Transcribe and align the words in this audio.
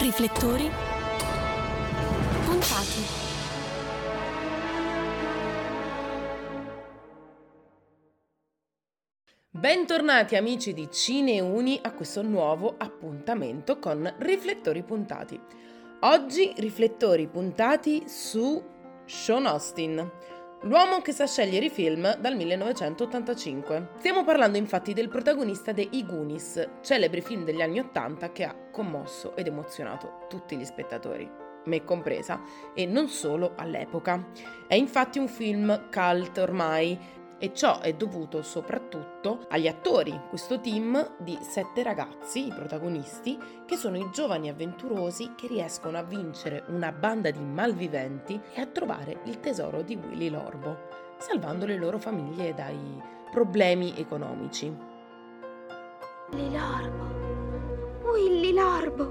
Riflettori 0.00 0.70
puntati. 2.44 3.02
Bentornati 9.50 10.36
amici 10.36 10.72
di 10.72 10.88
Cineuni 10.88 11.80
a 11.82 11.92
questo 11.94 12.22
nuovo 12.22 12.76
appuntamento 12.78 13.80
con 13.80 14.14
Riflettori 14.18 14.84
puntati. 14.84 15.40
Oggi 16.02 16.52
riflettori 16.58 17.26
puntati 17.26 18.04
su 18.06 18.62
Sean 19.04 19.46
Austin, 19.46 20.08
L'uomo 20.62 21.00
che 21.02 21.12
sa 21.12 21.24
scegliere 21.24 21.66
i 21.66 21.70
film 21.70 22.16
dal 22.16 22.34
1985. 22.34 23.90
Stiamo 23.98 24.24
parlando 24.24 24.58
infatti 24.58 24.92
del 24.92 25.08
protagonista 25.08 25.70
de 25.70 25.86
I 25.88 26.04
Goonies, 26.04 26.68
celebre 26.82 27.20
film 27.20 27.44
degli 27.44 27.62
anni 27.62 27.78
80 27.78 28.32
che 28.32 28.42
ha 28.42 28.56
commosso 28.72 29.36
ed 29.36 29.46
emozionato 29.46 30.26
tutti 30.28 30.56
gli 30.56 30.64
spettatori, 30.64 31.30
me 31.66 31.84
compresa, 31.84 32.42
e 32.74 32.86
non 32.86 33.06
solo 33.06 33.52
all'epoca. 33.54 34.30
È 34.66 34.74
infatti 34.74 35.20
un 35.20 35.28
film 35.28 35.90
cult 35.92 36.38
ormai 36.38 36.98
e 37.38 37.54
ciò 37.54 37.78
è 37.80 37.94
dovuto 37.94 38.42
soprattutto 38.42 39.46
agli 39.48 39.68
attori, 39.68 40.20
questo 40.28 40.60
team 40.60 41.14
di 41.18 41.38
sette 41.40 41.82
ragazzi, 41.82 42.48
i 42.48 42.52
protagonisti, 42.52 43.38
che 43.64 43.76
sono 43.76 43.96
i 43.96 44.10
giovani 44.12 44.48
avventurosi 44.48 45.34
che 45.36 45.46
riescono 45.46 45.98
a 45.98 46.02
vincere 46.02 46.64
una 46.68 46.90
banda 46.92 47.30
di 47.30 47.40
malviventi 47.40 48.40
e 48.52 48.60
a 48.60 48.66
trovare 48.66 49.20
il 49.24 49.38
tesoro 49.40 49.82
di 49.82 49.96
Willy 49.96 50.28
Lorbo, 50.28 50.88
salvando 51.18 51.64
le 51.64 51.76
loro 51.76 51.98
famiglie 51.98 52.54
dai 52.54 53.00
problemi 53.30 53.94
economici. 53.96 54.74
Willy 56.32 56.50
Lorbo, 56.52 58.10
Willy 58.10 58.52
Lorbo. 58.52 59.10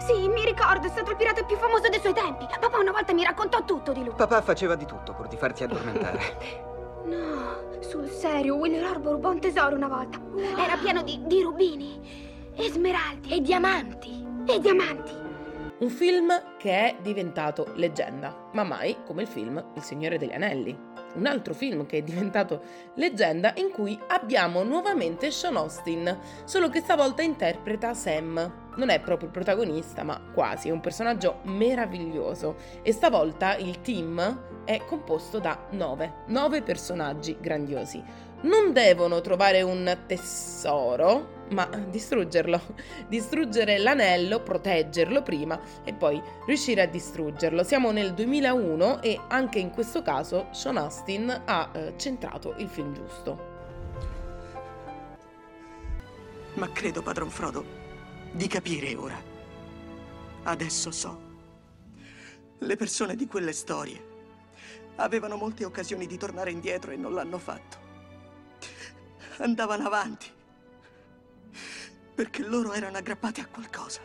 Sì, 0.00 0.28
mi 0.28 0.44
ricordo, 0.44 0.86
è 0.86 0.90
stato 0.90 1.10
il 1.10 1.16
pirata 1.16 1.44
più 1.44 1.56
famoso 1.56 1.88
dei 1.88 2.00
suoi 2.00 2.14
tempi. 2.14 2.46
Papà 2.58 2.78
una 2.78 2.90
volta 2.90 3.12
mi 3.12 3.22
raccontò 3.22 3.64
tutto 3.64 3.92
di 3.92 4.02
lui. 4.02 4.14
Papà 4.14 4.40
faceva 4.40 4.74
di 4.74 4.86
tutto 4.86 5.12
pur 5.12 5.28
di 5.28 5.36
farti 5.36 5.62
addormentare. 5.62 6.68
No, 7.04 7.80
sul 7.80 8.08
serio, 8.08 8.56
Willy 8.56 8.80
Lorbo 8.80 9.12
rubò 9.12 9.30
un 9.30 9.40
tesoro 9.40 9.74
una 9.76 9.88
volta. 9.88 10.18
Wow. 10.18 10.58
Era 10.58 10.76
pieno 10.76 11.02
di, 11.02 11.20
di 11.26 11.42
rubini, 11.42 12.00
e 12.54 12.70
smeraldi 12.70 13.30
e 13.30 13.40
diamanti. 13.40 14.26
E 14.46 14.60
diamanti. 14.60 15.12
Un 15.78 15.88
film 15.88 16.30
che 16.58 16.70
è 16.70 16.96
diventato 17.00 17.72
leggenda, 17.76 18.50
ma 18.52 18.64
mai 18.64 18.98
come 19.06 19.22
il 19.22 19.28
film 19.28 19.64
Il 19.76 19.82
Signore 19.82 20.18
degli 20.18 20.32
Anelli. 20.32 20.78
Un 21.14 21.24
altro 21.24 21.54
film 21.54 21.86
che 21.86 21.98
è 21.98 22.02
diventato 22.02 22.62
leggenda 22.96 23.54
in 23.56 23.70
cui 23.70 23.98
abbiamo 24.08 24.62
nuovamente 24.62 25.30
Sean 25.30 25.56
Austin, 25.56 26.18
solo 26.44 26.68
che 26.68 26.80
stavolta 26.80 27.22
interpreta 27.22 27.94
Sam. 27.94 28.68
Non 28.76 28.90
è 28.90 29.00
proprio 29.00 29.28
il 29.28 29.32
protagonista, 29.32 30.02
ma 30.02 30.20
quasi, 30.34 30.68
è 30.68 30.70
un 30.70 30.80
personaggio 30.80 31.38
meraviglioso 31.44 32.56
e 32.82 32.92
stavolta 32.92 33.56
il 33.56 33.80
team 33.80 34.49
è 34.64 34.84
composto 34.84 35.38
da 35.38 35.66
nove, 35.70 36.24
nove 36.26 36.62
personaggi 36.62 37.36
grandiosi. 37.40 38.02
Non 38.42 38.72
devono 38.72 39.20
trovare 39.20 39.60
un 39.60 39.98
tesoro, 40.06 41.44
ma 41.50 41.66
distruggerlo. 41.66 42.58
Distruggere 43.06 43.76
l'anello, 43.78 44.42
proteggerlo 44.42 45.22
prima 45.22 45.60
e 45.84 45.92
poi 45.92 46.20
riuscire 46.46 46.80
a 46.80 46.86
distruggerlo. 46.86 47.62
Siamo 47.62 47.90
nel 47.90 48.14
2001 48.14 49.02
e 49.02 49.20
anche 49.28 49.58
in 49.58 49.70
questo 49.70 50.00
caso 50.02 50.48
Sean 50.52 50.78
Astin 50.78 51.42
ha 51.44 51.70
eh, 51.72 51.94
centrato 51.96 52.54
il 52.56 52.68
film 52.68 52.94
giusto. 52.94 53.48
Ma 56.54 56.70
credo, 56.72 57.02
padron 57.02 57.30
Frodo, 57.30 57.64
di 58.32 58.46
capire 58.46 58.94
ora. 58.94 59.20
Adesso 60.44 60.90
so. 60.90 61.28
Le 62.58 62.76
persone 62.76 63.16
di 63.16 63.26
quelle 63.26 63.52
storie 63.52 64.09
avevano 64.96 65.36
molte 65.36 65.64
occasioni 65.64 66.06
di 66.06 66.16
tornare 66.16 66.50
indietro 66.50 66.90
e 66.90 66.96
non 66.96 67.14
l'hanno 67.14 67.38
fatto. 67.38 67.88
Andavano 69.38 69.86
avanti 69.86 70.30
perché 72.14 72.46
loro 72.46 72.72
erano 72.72 72.98
aggrappati 72.98 73.40
a 73.40 73.46
qualcosa. 73.46 74.00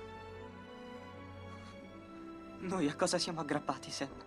Noi 2.59 2.87
a 2.87 2.95
cosa 2.95 3.17
siamo 3.17 3.41
aggrappati, 3.41 3.91
Sam? 3.91 4.23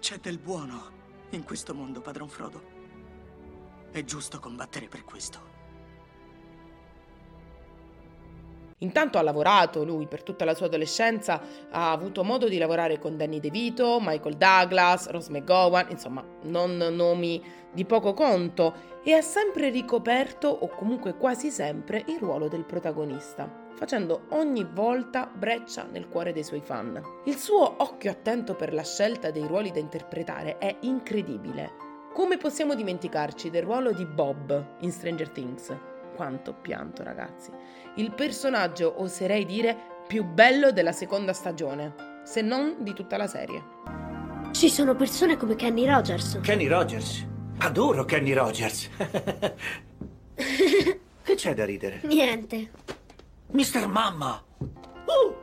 C'è 0.00 0.18
del 0.18 0.38
buono 0.38 0.98
in 1.30 1.44
questo 1.44 1.74
mondo, 1.74 2.00
padron 2.00 2.28
Frodo. 2.28 2.78
È 3.92 4.02
giusto 4.02 4.40
combattere 4.40 4.88
per 4.88 5.04
questo. 5.04 5.59
Intanto 8.82 9.18
ha 9.18 9.22
lavorato 9.22 9.84
lui 9.84 10.06
per 10.06 10.22
tutta 10.22 10.44
la 10.44 10.54
sua 10.54 10.66
adolescenza, 10.66 11.40
ha 11.70 11.90
avuto 11.90 12.24
modo 12.24 12.48
di 12.48 12.56
lavorare 12.56 12.98
con 12.98 13.16
Danny 13.16 13.38
DeVito, 13.38 13.98
Michael 14.00 14.36
Douglas, 14.36 15.08
Rose 15.10 15.30
McGowan, 15.30 15.86
insomma, 15.90 16.24
non 16.42 16.76
nomi 16.76 17.42
di 17.72 17.84
poco 17.84 18.14
conto, 18.14 18.74
e 19.04 19.12
ha 19.12 19.20
sempre 19.20 19.68
ricoperto, 19.68 20.48
o 20.48 20.68
comunque 20.68 21.14
quasi 21.14 21.50
sempre, 21.50 22.02
il 22.06 22.18
ruolo 22.18 22.48
del 22.48 22.64
protagonista, 22.64 23.68
facendo 23.74 24.22
ogni 24.30 24.66
volta 24.72 25.30
breccia 25.30 25.86
nel 25.90 26.08
cuore 26.08 26.32
dei 26.32 26.44
suoi 26.44 26.62
fan. 26.62 27.02
Il 27.26 27.36
suo 27.36 27.82
occhio 27.82 28.10
attento 28.10 28.54
per 28.54 28.72
la 28.72 28.84
scelta 28.84 29.30
dei 29.30 29.46
ruoli 29.46 29.72
da 29.72 29.78
interpretare 29.78 30.56
è 30.56 30.74
incredibile. 30.80 31.88
Come 32.14 32.38
possiamo 32.38 32.74
dimenticarci 32.74 33.50
del 33.50 33.62
ruolo 33.62 33.92
di 33.92 34.06
Bob 34.06 34.76
in 34.80 34.90
Stranger 34.90 35.28
Things? 35.28 35.89
Quanto 36.20 36.52
pianto, 36.52 37.02
ragazzi. 37.02 37.50
Il 37.94 38.12
personaggio, 38.12 39.00
oserei 39.00 39.46
dire, 39.46 39.74
più 40.06 40.22
bello 40.22 40.70
della 40.70 40.92
seconda 40.92 41.32
stagione, 41.32 42.20
se 42.24 42.42
non 42.42 42.76
di 42.80 42.92
tutta 42.92 43.16
la 43.16 43.26
serie. 43.26 43.62
Ci 44.50 44.68
sono 44.68 44.94
persone 44.94 45.38
come 45.38 45.56
Kenny 45.56 45.86
Rogers. 45.86 46.40
Kenny 46.42 46.66
Rogers? 46.66 47.26
Adoro 47.60 48.04
Kenny 48.04 48.34
Rogers. 48.34 48.90
che 50.36 51.34
c'è 51.36 51.54
da 51.54 51.64
ridere? 51.64 52.00
Niente. 52.02 52.70
Mister 53.52 53.86
Mamma! 53.88 54.44
Uh, 54.58 55.34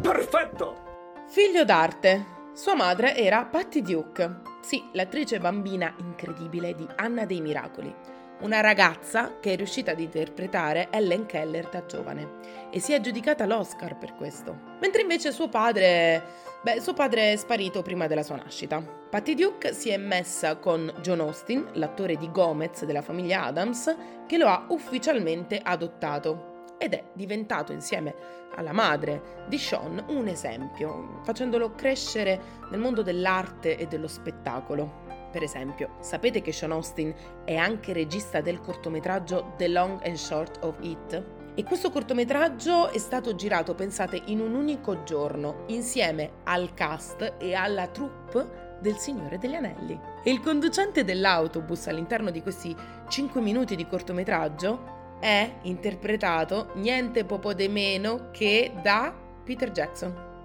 perfetto! 0.00 0.84
Figlio 1.26 1.64
d'arte. 1.64 2.34
Sua 2.54 2.76
madre 2.76 3.16
era 3.16 3.44
Patty 3.44 3.82
Duke. 3.82 4.42
Sì, 4.60 4.84
l'attrice 4.92 5.40
bambina 5.40 5.92
incredibile 5.98 6.76
di 6.76 6.86
Anna 6.94 7.24
dei 7.24 7.40
Miracoli 7.40 8.15
una 8.40 8.60
ragazza 8.60 9.38
che 9.40 9.54
è 9.54 9.56
riuscita 9.56 9.92
ad 9.92 10.00
interpretare 10.00 10.88
Ellen 10.90 11.26
Keller 11.26 11.68
da 11.68 11.86
giovane 11.86 12.68
e 12.70 12.80
si 12.80 12.92
è 12.92 12.96
aggiudicata 12.96 13.46
l'Oscar 13.46 13.96
per 13.96 14.14
questo. 14.14 14.74
Mentre 14.80 15.02
invece 15.02 15.32
suo 15.32 15.48
padre, 15.48 16.22
beh, 16.62 16.80
suo 16.80 16.92
padre 16.92 17.32
è 17.32 17.36
sparito 17.36 17.82
prima 17.82 18.06
della 18.06 18.22
sua 18.22 18.36
nascita. 18.36 18.82
Patty 19.08 19.34
Duke 19.34 19.72
si 19.72 19.88
è 19.88 19.96
messa 19.96 20.56
con 20.56 20.92
John 21.00 21.20
Austin, 21.20 21.66
l'attore 21.74 22.16
di 22.16 22.30
Gomez 22.30 22.84
della 22.84 23.02
famiglia 23.02 23.44
Adams, 23.44 23.94
che 24.26 24.36
lo 24.36 24.48
ha 24.48 24.66
ufficialmente 24.68 25.58
adottato 25.62 26.54
ed 26.78 26.92
è 26.92 27.04
diventato 27.14 27.72
insieme 27.72 28.14
alla 28.54 28.72
madre 28.72 29.44
di 29.48 29.58
Sean 29.58 30.04
un 30.08 30.28
esempio, 30.28 31.20
facendolo 31.24 31.74
crescere 31.74 32.38
nel 32.70 32.80
mondo 32.80 33.02
dell'arte 33.02 33.76
e 33.78 33.86
dello 33.86 34.08
spettacolo. 34.08 35.05
Per 35.36 35.44
esempio, 35.44 35.96
sapete 36.00 36.40
che 36.40 36.50
Sean 36.50 36.72
Austin 36.72 37.14
è 37.44 37.56
anche 37.56 37.92
regista 37.92 38.40
del 38.40 38.58
cortometraggio 38.58 39.52
The 39.58 39.68
Long 39.68 40.02
and 40.02 40.14
Short 40.14 40.64
of 40.64 40.76
It? 40.80 41.24
E 41.54 41.62
questo 41.62 41.90
cortometraggio 41.90 42.88
è 42.88 42.96
stato 42.96 43.34
girato, 43.34 43.74
pensate, 43.74 44.18
in 44.28 44.40
un 44.40 44.54
unico 44.54 45.02
giorno, 45.02 45.64
insieme 45.66 46.36
al 46.44 46.72
cast 46.72 47.34
e 47.36 47.52
alla 47.52 47.86
troupe 47.88 48.78
del 48.80 48.96
Signore 48.96 49.36
degli 49.36 49.52
Anelli. 49.52 50.00
E 50.24 50.30
il 50.30 50.40
conducente 50.40 51.04
dell'autobus 51.04 51.86
all'interno 51.88 52.30
di 52.30 52.40
questi 52.40 52.74
5 53.06 53.38
minuti 53.38 53.76
di 53.76 53.86
cortometraggio 53.86 55.18
è 55.20 55.56
interpretato 55.64 56.70
niente 56.76 57.26
poco 57.26 57.52
di 57.52 57.68
meno 57.68 58.30
che 58.30 58.72
da 58.82 59.14
Peter 59.44 59.70
Jackson. 59.70 60.35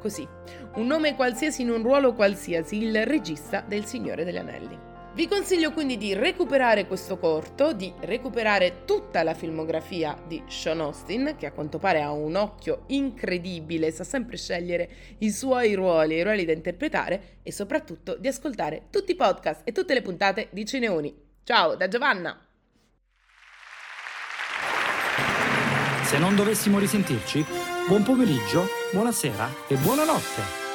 Così, 0.00 0.26
un 0.74 0.86
nome 0.86 1.16
qualsiasi 1.16 1.62
in 1.62 1.70
un 1.70 1.82
ruolo 1.82 2.14
qualsiasi, 2.14 2.82
il 2.82 3.04
regista 3.04 3.60
del 3.66 3.84
Signore 3.84 4.24
degli 4.24 4.36
Anelli. 4.36 4.78
Vi 5.14 5.26
consiglio 5.26 5.72
quindi 5.72 5.96
di 5.96 6.14
recuperare 6.14 6.86
questo 6.86 7.18
corto, 7.18 7.72
di 7.72 7.92
recuperare 8.02 8.84
tutta 8.84 9.24
la 9.24 9.34
filmografia 9.34 10.16
di 10.28 10.40
Sean 10.46 10.80
Austin, 10.80 11.34
che 11.36 11.46
a 11.46 11.50
quanto 11.50 11.78
pare 11.78 12.02
ha 12.02 12.12
un 12.12 12.36
occhio 12.36 12.84
incredibile, 12.86 13.90
sa 13.90 14.04
sempre 14.04 14.36
scegliere 14.36 14.88
i 15.18 15.32
suoi 15.32 15.74
ruoli, 15.74 16.14
i 16.14 16.22
ruoli 16.22 16.44
da 16.44 16.52
interpretare 16.52 17.38
e 17.42 17.50
soprattutto 17.50 18.16
di 18.16 18.28
ascoltare 18.28 18.84
tutti 18.90 19.10
i 19.10 19.16
podcast 19.16 19.62
e 19.64 19.72
tutte 19.72 19.94
le 19.94 20.02
puntate 20.02 20.48
di 20.52 20.64
Cineoni. 20.64 21.12
Ciao 21.42 21.74
da 21.74 21.88
Giovanna! 21.88 22.40
Se 26.04 26.18
non 26.18 26.36
dovessimo 26.36 26.78
risentirci, 26.78 27.44
buon 27.88 28.04
pomeriggio, 28.04 28.77
buonasera 28.92 29.50
e 29.68 29.76
buonanotte. 29.76 30.67